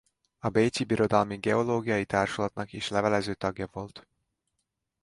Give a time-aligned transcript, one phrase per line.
[0.39, 4.07] A bécsi birodalmi geológiai társulatnak is levelező tagja volt.